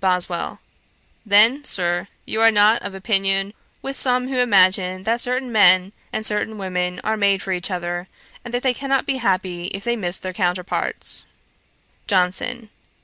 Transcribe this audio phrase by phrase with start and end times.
[0.00, 0.58] BOSWELL.
[1.24, 6.26] 'Then, Sir, you are not of opinion with some who imagine that certain men and
[6.26, 8.08] certain women are made for each other;
[8.44, 11.26] and that they cannot be happy if they miss their counterparts.'
[12.08, 12.70] JOHNSON.